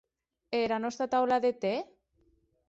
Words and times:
E 0.55 0.61
era 0.67 0.77
nòsta 0.85 1.09
taula 1.11 1.37
de 1.45 1.53
tè? 1.67 1.75